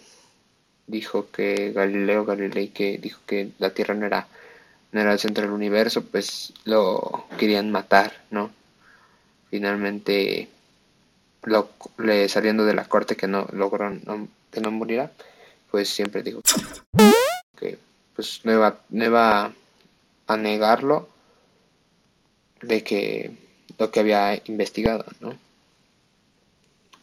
dijo 0.86 1.32
que 1.32 1.72
Galileo 1.72 2.26
Galilei 2.26 2.70
que 2.70 3.00
dijo 3.00 3.22
que 3.26 3.50
la 3.58 3.72
Tierra 3.72 3.96
no 3.96 4.06
era 4.06 4.28
no 4.92 5.02
era 5.02 5.14
el 5.14 5.20
centro 5.20 5.44
del 5.44 5.54
universo, 5.54 6.04
pues 6.04 6.54
lo 6.66 7.26
querían 7.40 7.72
matar, 7.72 8.14
¿no? 8.32 8.52
Finalmente 9.50 10.48
le, 11.98 12.30
saliendo 12.30 12.66
de 12.66 12.76
la 12.76 12.86
corte 12.86 13.16
que 13.16 13.28
no 13.28 13.48
logró 13.52 13.92
que 14.52 14.62
no 14.62 14.72
muriera, 14.72 15.12
pues 15.72 15.90
siempre 15.90 16.22
dijo 16.22 16.42
que 17.60 17.80
pues 18.20 18.42
no 18.44 18.52
iba, 18.52 18.82
no 18.90 19.54
a 20.28 20.36
negarlo 20.36 21.08
de 22.62 22.84
que 22.84 23.32
lo 23.78 23.92
que 23.92 24.02
había 24.02 24.42
investigado, 24.44 25.06
¿no? 25.22 25.38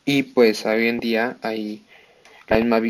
Y 0.04 0.24
pues 0.24 0.66
hoy 0.66 0.88
en 0.88 1.00
día 1.00 1.38
hay 1.40 1.82
la 2.48 2.58
misma, 2.58 2.82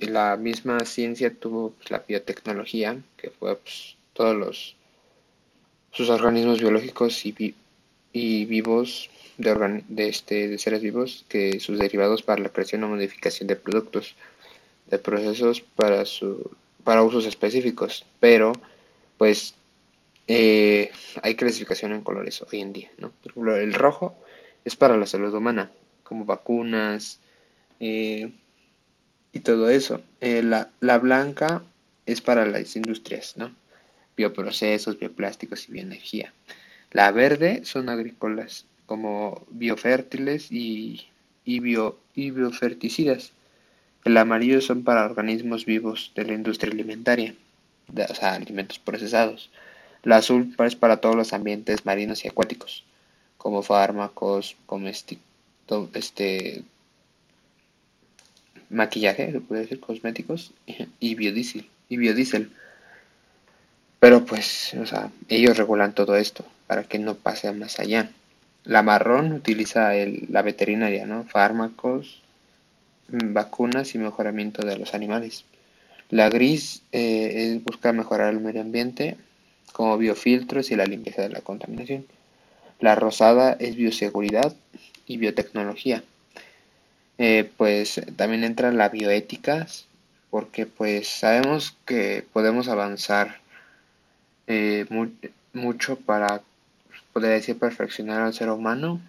la 0.00 0.36
misma 0.38 0.86
ciencia 0.86 1.34
tuvo 1.34 1.72
pues, 1.72 1.90
la 1.90 1.98
biotecnología, 1.98 2.96
que 3.18 3.28
fue 3.28 3.54
pues, 3.56 3.94
todos 4.14 4.34
los 4.34 4.76
sus 5.92 6.08
organismos 6.08 6.60
biológicos 6.60 7.26
y, 7.26 7.54
y 8.14 8.44
vivos 8.46 9.10
de, 9.36 9.84
de, 9.86 10.08
este, 10.08 10.48
de 10.48 10.56
seres 10.56 10.80
vivos 10.80 11.26
que 11.28 11.60
sus 11.60 11.78
derivados 11.78 12.22
para 12.22 12.40
la 12.40 12.48
creación 12.48 12.84
o 12.84 12.88
modificación 12.88 13.48
de 13.48 13.56
productos 13.56 14.14
de 14.86 14.98
procesos 14.98 15.60
para 15.60 16.06
su 16.06 16.56
para 16.84 17.02
usos 17.02 17.26
específicos, 17.26 18.04
pero 18.18 18.52
pues 19.18 19.54
eh, 20.26 20.90
hay 21.22 21.34
clasificación 21.34 21.92
en 21.92 22.02
colores 22.02 22.42
hoy 22.42 22.60
en 22.60 22.72
día, 22.72 22.90
¿no? 22.98 23.12
Por 23.34 23.48
el 23.50 23.74
rojo 23.74 24.16
es 24.64 24.76
para 24.76 24.96
la 24.96 25.06
salud 25.06 25.34
humana, 25.34 25.70
como 26.02 26.24
vacunas 26.24 27.18
eh, 27.80 28.32
y 29.32 29.40
todo 29.40 29.70
eso. 29.70 30.02
Eh, 30.20 30.42
la, 30.42 30.70
la, 30.80 30.98
blanca 30.98 31.62
es 32.06 32.20
para 32.20 32.46
las 32.46 32.76
industrias, 32.76 33.36
¿no? 33.36 33.54
Bioprocesos, 34.16 34.98
bioplásticos 34.98 35.68
y 35.68 35.72
bioenergía. 35.72 36.32
La 36.92 37.10
verde 37.12 37.64
son 37.64 37.88
agrícolas, 37.88 38.66
como 38.86 39.46
biofértiles 39.50 40.50
y, 40.50 41.06
y, 41.44 41.60
bio, 41.60 41.98
y 42.14 42.30
bioferticidas. 42.30 43.32
El 44.04 44.16
amarillo 44.16 44.60
son 44.60 44.82
para 44.82 45.04
organismos 45.04 45.66
vivos 45.66 46.12
de 46.14 46.24
la 46.24 46.32
industria 46.32 46.72
alimentaria, 46.72 47.34
o 47.88 48.14
sea, 48.14 48.34
alimentos 48.34 48.78
procesados. 48.78 49.50
El 50.02 50.12
azul 50.12 50.54
es 50.58 50.76
para 50.76 50.98
todos 50.98 51.16
los 51.16 51.32
ambientes 51.32 51.84
marinos 51.84 52.24
y 52.24 52.28
acuáticos, 52.28 52.84
como 53.36 53.62
fármacos, 53.62 54.56
este 55.94 56.62
maquillaje, 58.70 59.32
se 59.32 59.40
puede 59.40 59.62
decir, 59.62 59.80
cosméticos 59.80 60.52
y 61.00 61.14
biodiesel, 61.14 61.68
y 61.88 61.96
biodiesel. 61.96 62.50
Pero 63.98 64.24
pues, 64.24 64.72
o 64.74 64.86
sea, 64.86 65.10
ellos 65.28 65.58
regulan 65.58 65.94
todo 65.94 66.16
esto 66.16 66.44
para 66.66 66.84
que 66.84 66.98
no 66.98 67.16
pase 67.16 67.52
más 67.52 67.78
allá. 67.78 68.10
La 68.64 68.82
marrón 68.82 69.32
utiliza 69.32 69.94
el, 69.94 70.26
la 70.30 70.42
veterinaria, 70.42 71.06
¿no? 71.06 71.24
Fármacos, 71.24 72.22
vacunas 73.10 73.94
y 73.94 73.98
mejoramiento 73.98 74.66
de 74.66 74.78
los 74.78 74.94
animales. 74.94 75.44
La 76.10 76.28
gris 76.28 76.82
eh, 76.92 77.60
busca 77.64 77.92
mejorar 77.92 78.32
el 78.32 78.40
medio 78.40 78.60
ambiente 78.60 79.16
como 79.72 79.96
biofiltros 79.96 80.70
y 80.70 80.76
la 80.76 80.84
limpieza 80.84 81.22
de 81.22 81.28
la 81.28 81.40
contaminación. 81.40 82.06
La 82.80 82.94
rosada 82.94 83.56
es 83.60 83.76
bioseguridad 83.76 84.54
y 85.06 85.18
biotecnología. 85.18 86.02
Eh, 87.18 87.50
pues 87.56 88.00
también 88.16 88.44
entra 88.44 88.72
la 88.72 88.88
bioética 88.88 89.66
porque 90.30 90.66
pues 90.66 91.06
sabemos 91.06 91.76
que 91.84 92.24
podemos 92.32 92.68
avanzar 92.68 93.40
eh, 94.46 94.86
mucho 95.52 95.96
para 95.96 96.40
poder 97.12 97.32
decir 97.32 97.58
perfeccionar 97.58 98.22
al 98.22 98.32
ser 98.32 98.50
humano 98.50 99.00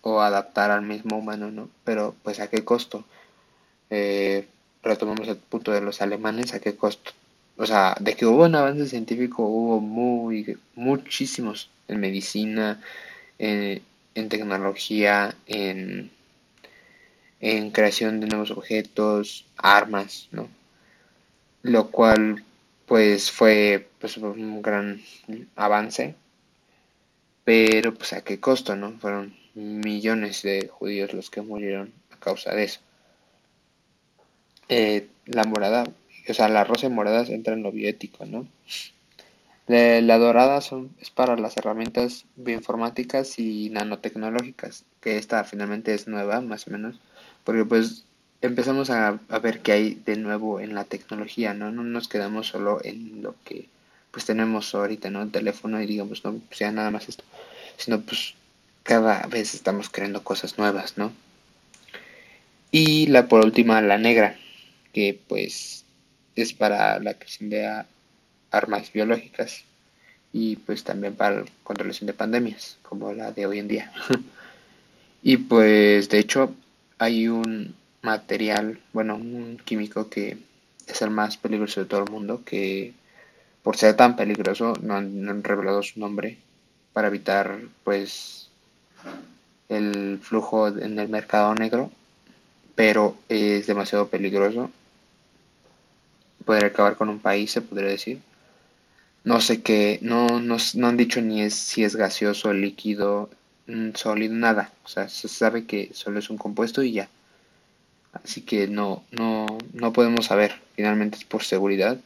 o 0.00 0.20
adaptar 0.20 0.70
al 0.70 0.82
mismo 0.82 1.18
humano, 1.18 1.50
¿no? 1.50 1.68
Pero 1.84 2.14
pues 2.22 2.40
a 2.40 2.48
qué 2.48 2.64
costo 2.64 3.04
eh, 3.94 4.46
retomamos 4.82 5.28
el 5.28 5.36
punto 5.36 5.70
de 5.70 5.82
los 5.82 6.00
alemanes, 6.00 6.54
a 6.54 6.60
qué 6.60 6.74
costo. 6.76 7.12
O 7.58 7.66
sea, 7.66 7.94
de 8.00 8.14
que 8.14 8.24
hubo 8.24 8.44
un 8.44 8.54
avance 8.54 8.86
científico, 8.86 9.42
hubo 9.44 9.80
muy, 9.80 10.56
muchísimos 10.74 11.68
en 11.88 12.00
medicina, 12.00 12.80
en, 13.38 13.82
tecnología, 14.30 15.36
en, 15.46 16.10
creación 17.72 18.20
de 18.20 18.28
nuevos 18.28 18.50
objetos, 18.50 19.44
armas, 19.58 20.28
¿no? 20.32 20.48
Lo 21.62 21.90
cual, 21.90 22.44
pues, 22.86 23.30
fue 23.30 23.88
pues, 24.00 24.16
un 24.16 24.62
gran 24.62 25.02
avance, 25.54 26.14
pero 27.44 27.92
pues 27.94 28.12
a 28.14 28.22
qué 28.22 28.40
costo, 28.40 28.74
¿no? 28.76 28.92
Fueron 28.98 29.36
millones 29.54 30.42
de 30.42 30.68
judíos 30.68 31.12
los 31.12 31.30
que 31.30 31.42
murieron 31.42 31.92
a 32.10 32.16
causa 32.16 32.54
de 32.54 32.64
eso. 32.64 32.80
Eh, 34.74 35.08
la 35.26 35.44
morada, 35.44 35.84
o 36.26 36.32
sea, 36.32 36.48
la 36.48 36.64
rosa 36.64 36.86
y 36.86 36.88
moradas 36.88 37.28
entra 37.28 37.52
en 37.52 37.62
lo 37.62 37.72
bioético, 37.72 38.24
¿no? 38.24 38.48
La, 39.66 40.16
dorada 40.16 40.62
son, 40.62 40.90
es 40.98 41.10
para 41.10 41.36
las 41.36 41.58
herramientas 41.58 42.24
bioinformáticas 42.36 43.38
y 43.38 43.68
nanotecnológicas, 43.68 44.84
que 45.02 45.18
esta 45.18 45.44
finalmente 45.44 45.92
es 45.92 46.08
nueva, 46.08 46.40
más 46.40 46.66
o 46.66 46.70
menos, 46.70 46.98
porque 47.44 47.66
pues 47.66 48.04
empezamos 48.40 48.88
a, 48.88 49.20
ver 49.42 49.60
qué 49.60 49.72
hay 49.72 49.94
de 50.06 50.16
nuevo 50.16 50.58
en 50.58 50.74
la 50.74 50.84
tecnología, 50.84 51.52
¿no? 51.52 51.70
No 51.70 51.84
nos 51.84 52.08
quedamos 52.08 52.46
solo 52.46 52.80
en 52.82 53.22
lo 53.22 53.34
que 53.44 53.68
pues 54.10 54.24
tenemos 54.24 54.74
ahorita, 54.74 55.10
¿no? 55.10 55.20
El 55.20 55.30
teléfono 55.30 55.82
y 55.82 55.86
digamos, 55.86 56.24
no 56.24 56.40
sea 56.50 56.72
nada 56.72 56.90
más 56.90 57.10
esto, 57.10 57.24
sino 57.76 58.00
pues 58.00 58.34
cada 58.84 59.26
vez 59.26 59.54
estamos 59.54 59.90
creando 59.90 60.24
cosas 60.24 60.56
nuevas, 60.56 60.96
¿no? 60.96 61.12
Y 62.70 63.08
la 63.08 63.28
por 63.28 63.44
última, 63.44 63.82
la 63.82 63.98
negra, 63.98 64.38
que 64.92 65.18
pues 65.28 65.84
es 66.36 66.52
para 66.52 66.98
la 67.00 67.14
creación 67.14 67.50
de 67.50 67.84
armas 68.50 68.92
biológicas 68.92 69.64
y 70.32 70.56
pues 70.56 70.84
también 70.84 71.14
para 71.14 71.40
la 71.40 71.44
controlación 71.62 72.06
de 72.06 72.14
pandemias 72.14 72.78
como 72.82 73.12
la 73.12 73.32
de 73.32 73.46
hoy 73.46 73.58
en 73.58 73.68
día. 73.68 73.92
y 75.22 75.36
pues 75.36 76.08
de 76.08 76.18
hecho 76.18 76.54
hay 76.98 77.28
un 77.28 77.74
material, 78.02 78.78
bueno, 78.92 79.16
un 79.16 79.60
químico 79.64 80.08
que 80.08 80.38
es 80.86 81.02
el 81.02 81.10
más 81.10 81.36
peligroso 81.36 81.80
de 81.80 81.86
todo 81.86 82.04
el 82.04 82.10
mundo, 82.10 82.42
que 82.44 82.92
por 83.62 83.76
ser 83.76 83.96
tan 83.96 84.16
peligroso 84.16 84.74
no 84.82 84.96
han, 84.96 85.22
no 85.22 85.30
han 85.30 85.44
revelado 85.44 85.82
su 85.82 86.00
nombre 86.00 86.38
para 86.92 87.08
evitar 87.08 87.60
pues 87.84 88.48
el 89.68 90.18
flujo 90.22 90.68
en 90.68 90.98
el 90.98 91.08
mercado 91.08 91.54
negro, 91.54 91.90
pero 92.74 93.16
es 93.28 93.66
demasiado 93.66 94.08
peligroso 94.08 94.70
podría 96.42 96.68
acabar 96.68 96.96
con 96.96 97.08
un 97.08 97.18
país, 97.18 97.50
se 97.50 97.60
podría 97.60 97.90
decir. 97.90 98.20
No 99.24 99.40
sé 99.40 99.62
qué, 99.62 99.98
no, 100.02 100.40
no, 100.40 100.56
han 100.86 100.96
dicho 100.96 101.20
ni 101.20 101.42
es, 101.42 101.54
si 101.54 101.84
es 101.84 101.94
gaseoso, 101.96 102.52
líquido, 102.52 103.30
un 103.68 103.94
sólido, 103.96 104.34
nada. 104.34 104.72
O 104.84 104.88
sea, 104.88 105.08
se 105.08 105.28
sabe 105.28 105.64
que 105.64 105.90
solo 105.94 106.18
es 106.18 106.30
un 106.30 106.38
compuesto 106.38 106.82
y 106.82 106.92
ya. 106.92 107.08
Así 108.12 108.42
que 108.42 108.66
no, 108.66 109.04
no, 109.10 109.46
no 109.72 109.92
podemos 109.92 110.26
saber. 110.26 110.54
Finalmente 110.74 111.18
es 111.18 111.24
por 111.24 111.44
seguridad. 111.44 111.98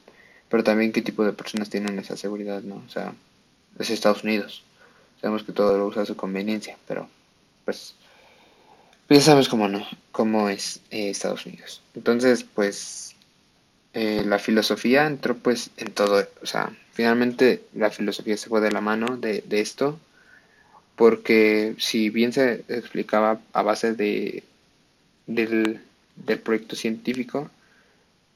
Pero 0.49 0.62
también 0.62 0.93
qué 0.93 1.02
tipo 1.02 1.25
de 1.25 1.33
personas 1.33 1.71
tienen 1.71 1.99
esa 1.99 2.16
seguridad, 2.16 2.62
¿no? 2.62 2.76
O 2.87 2.88
sea, 2.88 3.14
es 3.78 3.90
Estados 3.90 4.23
Unidos. 4.23 4.62
Sabemos 5.21 5.43
que 5.43 5.52
todo 5.52 5.76
lo 5.76 5.87
usa 5.87 6.02
a 6.02 6.07
su 6.07 6.16
conveniencia, 6.16 6.76
pero 6.87 7.09
pues, 7.64 7.95
pues 9.09 9.21
ya 9.21 9.25
sabemos 9.25 9.49
cómo 9.49 9.69
no, 9.69 9.85
cómo 10.12 10.49
es 10.49 10.81
eh, 10.90 11.11
Estados 11.11 11.47
Unidos. 11.47 11.81
Entonces, 11.95 12.45
pues 12.45 13.15
eh, 13.98 14.24
la 14.26 14.38
filosofía 14.38 15.06
entró 15.06 15.38
pues 15.38 15.70
en 15.78 15.90
todo, 15.90 16.28
o 16.42 16.46
sea, 16.46 16.70
finalmente 16.92 17.62
la 17.74 17.90
filosofía 17.90 18.36
se 18.36 18.50
fue 18.50 18.60
de 18.60 18.70
la 18.70 18.82
mano 18.82 19.16
de, 19.16 19.42
esto, 19.48 19.98
porque 20.96 21.74
si 21.78 22.10
bien 22.10 22.34
se 22.34 22.62
explicaba 22.68 23.40
a 23.54 23.62
base 23.62 23.94
de 23.94 24.44
del, 25.26 25.80
del 26.14 26.38
proyecto 26.40 26.76
científico, 26.76 27.50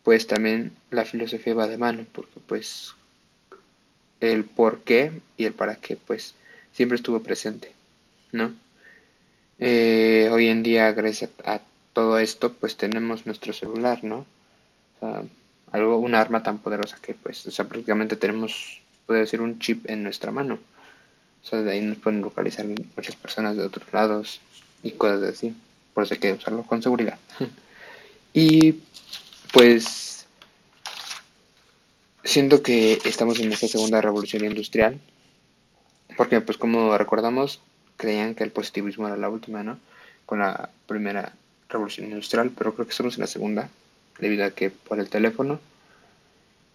pues 0.03 0.27
también 0.27 0.73
la 0.91 1.05
filosofía 1.05 1.53
va 1.53 1.67
de 1.67 1.77
mano, 1.77 2.07
porque 2.11 2.41
pues 2.47 2.95
el 4.21 4.45
por 4.45 4.81
qué 4.81 5.13
y 5.37 5.45
el 5.45 5.53
para 5.53 5.77
qué, 5.77 5.97
pues 5.97 6.35
siempre 6.73 6.97
estuvo 6.97 7.23
presente, 7.23 7.71
¿no? 8.33 8.55
Eh, 9.59 10.31
hoy 10.33 10.49
en 10.49 10.63
día, 10.63 10.91
gracias 10.93 11.33
a 11.45 11.61
todo 11.93 12.19
esto, 12.19 12.55
pues 12.55 12.79
tenemos 12.79 13.27
nuestro 13.27 13.53
celular, 13.53 14.03
¿no? 14.05 14.25
O 14.97 15.01
sea, 15.01 15.23
algo, 15.73 15.99
una 15.99 16.21
arma 16.21 16.43
tan 16.43 16.59
poderosa 16.59 16.99
que, 17.01 17.15
pues, 17.15 17.47
o 17.47 17.51
sea, 17.51 17.67
prácticamente 17.67 18.17
tenemos, 18.17 18.81
puede 19.07 19.21
decir, 19.21 19.41
un 19.41 19.59
chip 19.59 19.89
en 19.89 20.03
nuestra 20.03 20.33
mano. 20.33 20.59
O 21.43 21.47
sea, 21.47 21.63
de 21.63 21.73
ahí 21.73 21.81
nos 21.81 21.99
pueden 21.99 22.21
localizar 22.21 22.67
muchas 22.67 23.17
personas 23.17 23.57
de 23.57 23.65
otros 23.65 23.93
lados 23.93 24.41
y 24.83 24.93
cosas 24.93 25.23
así. 25.23 25.55
Por 25.95 26.05
eso 26.05 26.15
hay 26.15 26.21
que 26.21 26.33
usarlo 26.33 26.63
con 26.65 26.83
seguridad. 26.83 27.19
y, 28.35 28.81
pues, 29.53 30.27
siento 32.25 32.63
que 32.63 33.01
estamos 33.05 33.41
en 33.41 33.53
esta 33.53 33.69
segunda 33.69 34.01
revolución 34.01 34.45
industrial 34.45 34.99
porque, 36.17 36.41
pues, 36.41 36.59
como 36.59 36.99
recordamos, 36.99 37.61
creían 37.97 38.35
que 38.35 38.45
el 38.45 38.51
positivismo 38.51 39.07
era 39.07 39.17
la 39.17 39.31
última, 39.31 39.63
¿no? 39.63 39.79
Con 40.27 40.41
la 40.41 40.69
primera 40.87 41.33
revolución 41.69 42.09
industrial, 42.09 42.51
pero 42.57 42.75
creo 42.75 42.87
que 42.87 42.91
estamos 42.91 43.15
en 43.15 43.21
la 43.21 43.27
segunda, 43.27 43.71
debido 44.21 44.45
a 44.45 44.51
que 44.51 44.71
por 44.71 45.01
el 45.01 45.09
teléfono. 45.09 45.61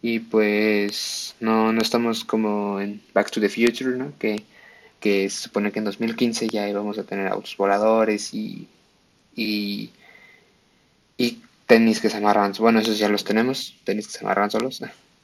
Y 0.02 0.20
pues 0.20 1.36
no, 1.40 1.74
no 1.74 1.82
estamos 1.82 2.26
como 2.26 2.80
en 2.80 3.02
Back 3.14 3.32
to 3.32 3.42
the 3.42 3.50
Future, 3.50 3.98
¿no? 3.98 4.14
Que, 4.20 4.44
que 5.00 5.30
se 5.30 5.44
supone 5.44 5.72
que 5.72 5.80
en 5.80 5.86
2015 5.86 6.48
ya 6.50 6.70
íbamos 6.70 6.98
a 7.00 7.04
tener 7.04 7.28
autos 7.28 7.58
voladores 7.58 8.34
y, 8.34 8.68
y, 9.36 9.92
y 11.18 11.42
tenis 11.66 12.00
que 12.02 12.10
se 12.10 12.18
amarran. 12.18 12.54
Bueno, 12.60 12.80
esos 12.80 13.00
ya 13.00 13.10
los 13.10 13.24
tenemos, 13.24 13.76
tenis 13.84 14.08
que 14.08 14.14
se 14.14 14.26
amarran 14.26 14.52
solos, 14.52 14.84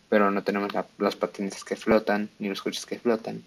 pero 0.09 0.31
no 0.31 0.43
tenemos 0.43 0.73
la, 0.73 0.87
los 0.97 1.15
patines 1.15 1.63
que 1.63 1.75
flotan, 1.75 2.29
ni 2.39 2.49
los 2.49 2.61
coches 2.61 2.85
que 2.85 2.99
flotan 2.99 3.43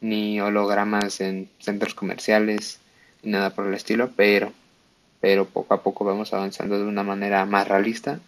ni 0.00 0.40
hologramas 0.40 1.20
en 1.20 1.48
centros 1.58 1.94
comerciales, 1.94 2.80
ni 3.22 3.32
nada 3.32 3.50
por 3.50 3.66
el 3.66 3.74
estilo, 3.74 4.10
pero, 4.16 4.52
pero 5.20 5.46
poco 5.46 5.74
a 5.74 5.82
poco 5.82 6.04
vamos 6.04 6.32
avanzando 6.32 6.78
de 6.78 6.84
una 6.84 7.02
manera 7.02 7.44
más 7.46 7.66
realista, 7.68 8.20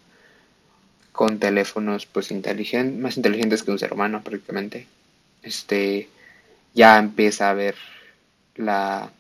con 1.12 1.38
teléfonos 1.38 2.06
pues 2.06 2.30
inteligentes, 2.30 3.00
más 3.00 3.16
inteligentes 3.16 3.62
que 3.62 3.70
un 3.70 3.78
ser 3.78 3.92
humano 3.92 4.22
prácticamente. 4.22 4.86
Este 5.42 6.08
ya 6.74 6.98
empieza 6.98 7.50
a 7.50 7.54
ver 7.54 7.74
la 8.56 9.10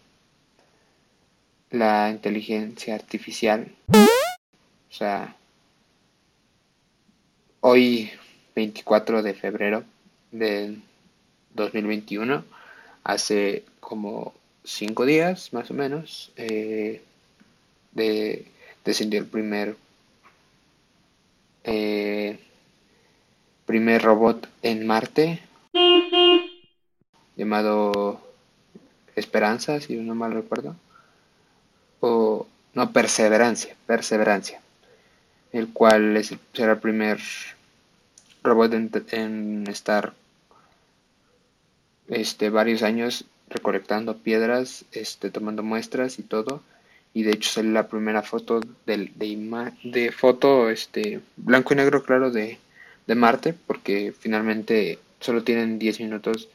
la 1.70 2.10
inteligencia 2.10 2.94
artificial. 2.94 3.68
O 3.88 4.94
sea, 4.94 5.36
hoy 7.60 8.10
24 8.54 9.22
de 9.22 9.34
febrero 9.34 9.84
del 10.30 10.82
2021, 11.54 12.44
hace 13.04 13.64
como 13.80 14.34
cinco 14.64 15.04
días 15.04 15.52
más 15.52 15.70
o 15.70 15.74
menos, 15.74 16.32
eh, 16.36 17.02
de, 17.98 18.46
descendió 18.84 19.20
el 19.20 19.26
primer, 19.26 19.76
eh, 21.64 22.38
primer 23.66 24.02
robot 24.02 24.48
en 24.62 24.86
Marte, 24.86 25.42
llamado 27.36 28.20
Esperanza, 29.14 29.80
si 29.80 29.96
no 29.96 30.14
mal 30.14 30.32
recuerdo, 30.32 30.74
o 32.00 32.46
no, 32.72 32.92
Perseverancia, 32.92 33.76
Perseverancia, 33.86 34.60
el 35.52 35.72
cual 35.72 36.22
será 36.54 36.72
el 36.72 36.78
primer 36.78 37.20
robot 38.42 38.72
en, 38.72 38.90
en 39.10 39.66
estar 39.68 40.14
este, 42.08 42.50
varios 42.50 42.82
años 42.82 43.26
recolectando 43.48 44.16
piedras, 44.18 44.84
este, 44.92 45.30
tomando 45.30 45.62
muestras 45.62 46.18
y 46.18 46.22
todo. 46.22 46.62
Y 47.14 47.22
de 47.22 47.32
hecho 47.32 47.50
salió 47.50 47.72
la 47.72 47.88
primera 47.88 48.22
foto 48.22 48.60
de, 48.86 49.10
de, 49.14 49.72
de 49.84 50.12
foto 50.12 50.70
este, 50.70 51.20
blanco 51.36 51.74
y 51.74 51.76
negro, 51.76 52.02
claro, 52.02 52.30
de, 52.30 52.58
de 53.06 53.14
Marte, 53.14 53.54
porque 53.66 54.12
finalmente 54.18 54.98
solo 55.20 55.42
tienen 55.42 55.78
10 55.78 56.00
minutos 56.00 56.48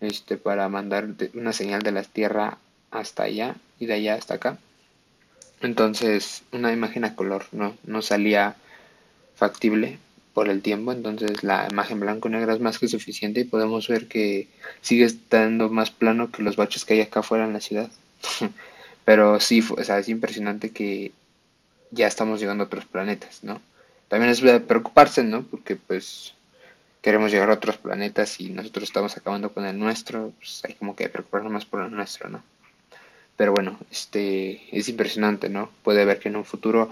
este, 0.00 0.36
para 0.36 0.68
mandar 0.68 1.08
una 1.34 1.52
señal 1.52 1.82
de 1.82 1.92
la 1.92 2.02
Tierra 2.02 2.58
hasta 2.90 3.24
allá 3.24 3.56
y 3.78 3.86
de 3.86 3.94
allá 3.94 4.14
hasta 4.14 4.34
acá. 4.34 4.58
Entonces, 5.60 6.42
una 6.52 6.72
imagen 6.72 7.04
a 7.04 7.14
color 7.14 7.46
no, 7.52 7.76
no 7.84 8.02
salía 8.02 8.56
factible 9.34 9.98
por 10.34 10.48
el 10.48 10.62
tiempo, 10.62 10.92
entonces 10.92 11.42
la 11.42 11.66
imagen 11.70 11.98
blanco 11.98 12.28
y 12.28 12.32
negra 12.32 12.54
es 12.54 12.60
más 12.60 12.78
que 12.78 12.86
suficiente 12.86 13.40
y 13.40 13.44
podemos 13.44 13.88
ver 13.88 14.06
que 14.06 14.46
sigue 14.82 15.04
estando 15.04 15.68
más 15.68 15.90
plano 15.90 16.30
que 16.30 16.44
los 16.44 16.54
baches 16.54 16.84
que 16.84 16.94
hay 16.94 17.00
acá 17.00 17.20
afuera 17.20 17.44
en 17.44 17.52
la 17.52 17.60
ciudad. 17.60 17.90
Pero 19.08 19.40
sí, 19.40 19.64
o 19.70 19.82
sea, 19.82 19.98
es 19.98 20.10
impresionante 20.10 20.68
que 20.68 21.12
ya 21.90 22.06
estamos 22.06 22.40
llegando 22.40 22.64
a 22.64 22.66
otros 22.66 22.84
planetas, 22.84 23.42
¿no? 23.42 23.58
También 24.08 24.30
es 24.30 24.42
preocuparse, 24.60 25.24
¿no? 25.24 25.44
Porque 25.44 25.76
pues 25.76 26.34
queremos 27.00 27.30
llegar 27.30 27.48
a 27.48 27.54
otros 27.54 27.78
planetas 27.78 28.38
y 28.38 28.50
nosotros 28.50 28.84
estamos 28.84 29.16
acabando 29.16 29.54
con 29.54 29.64
el 29.64 29.78
nuestro, 29.78 30.34
pues 30.36 30.62
hay 30.62 30.74
como 30.74 30.94
que 30.94 31.08
preocuparnos 31.08 31.50
más 31.50 31.64
por 31.64 31.82
el 31.86 31.90
nuestro, 31.90 32.28
¿no? 32.28 32.42
Pero 33.38 33.54
bueno, 33.54 33.78
este 33.90 34.60
es 34.76 34.90
impresionante, 34.90 35.48
¿no? 35.48 35.70
Puede 35.82 36.04
ver 36.04 36.18
que 36.18 36.28
en 36.28 36.36
un 36.36 36.44
futuro 36.44 36.90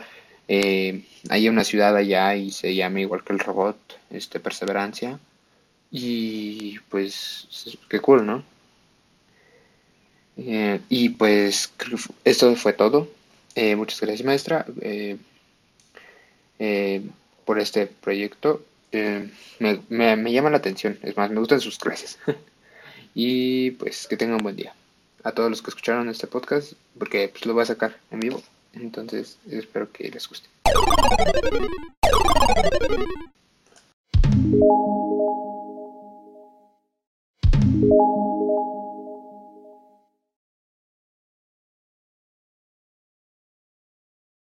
eh, 0.49 1.05
hay 1.29 1.51
una 1.51 1.65
ciudad 1.65 1.95
allá 1.95 2.35
y 2.35 2.51
se 2.51 2.75
llama 2.75 3.01
igual 3.01 3.25
que 3.25 3.35
el 3.35 3.41
robot, 3.41 3.77
este 4.09 4.41
Perseverancia. 4.41 5.19
Y 5.91 6.79
pues, 6.89 7.77
qué 7.91 8.01
cool, 8.01 8.25
¿no? 8.25 8.56
Eh, 10.37 10.81
y 10.89 11.11
pues 11.11 11.73
esto 12.25 12.55
fue 12.57 12.73
todo. 12.73 13.09
Eh, 13.55 13.75
muchas 13.75 14.01
gracias 14.01 14.27
maestra 14.27 14.67
eh, 14.81 15.17
por 17.45 17.59
este 17.59 17.87
proyecto. 17.87 18.63
Me, 19.59 19.81
me, 20.17 20.33
llama 20.33 20.51
la 20.51 20.57
atención, 20.57 20.99
es 21.03 21.17
más, 21.17 21.31
me 21.31 21.41
gustan 21.41 21.61
sus 21.61 21.79
clases. 21.79 22.19
y 23.15 23.73
pues 23.73 24.07
que 24.07 24.17
tengan 24.17 24.37
un 24.37 24.43
buen 24.43 24.57
día. 24.57 24.75
A 25.23 25.33
todos 25.33 25.51
los 25.51 25.61
que 25.61 25.71
escucharon 25.71 26.09
este 26.09 26.27
podcast, 26.27 26.75
porque 26.99 27.29
pues, 27.29 27.45
lo 27.47 27.55
voy 27.55 27.63
a 27.63 27.67
sacar 27.67 27.97
en 28.11 28.21
vivo. 28.21 28.43
Entonces 28.75 29.39
espero 29.51 29.91
que 29.91 30.11
les 30.11 30.29
guste. 30.29 30.49